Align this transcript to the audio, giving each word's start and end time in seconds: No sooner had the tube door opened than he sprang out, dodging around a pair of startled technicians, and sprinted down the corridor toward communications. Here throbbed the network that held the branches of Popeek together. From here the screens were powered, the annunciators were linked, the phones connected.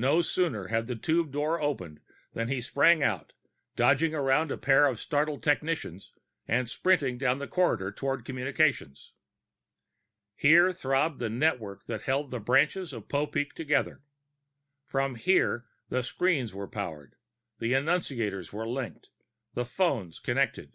No 0.00 0.22
sooner 0.22 0.68
had 0.68 0.86
the 0.86 0.96
tube 0.96 1.30
door 1.30 1.60
opened 1.60 2.00
than 2.32 2.48
he 2.48 2.62
sprang 2.62 3.02
out, 3.02 3.34
dodging 3.76 4.14
around 4.14 4.50
a 4.50 4.56
pair 4.56 4.86
of 4.86 4.98
startled 4.98 5.42
technicians, 5.42 6.14
and 6.46 6.70
sprinted 6.70 7.18
down 7.18 7.38
the 7.38 7.46
corridor 7.46 7.92
toward 7.92 8.24
communications. 8.24 9.12
Here 10.34 10.72
throbbed 10.72 11.18
the 11.18 11.28
network 11.28 11.84
that 11.84 12.00
held 12.00 12.30
the 12.30 12.40
branches 12.40 12.94
of 12.94 13.08
Popeek 13.08 13.52
together. 13.52 14.00
From 14.86 15.16
here 15.16 15.66
the 15.90 16.02
screens 16.02 16.54
were 16.54 16.66
powered, 16.66 17.16
the 17.58 17.74
annunciators 17.74 18.50
were 18.54 18.66
linked, 18.66 19.10
the 19.52 19.66
phones 19.66 20.18
connected. 20.18 20.72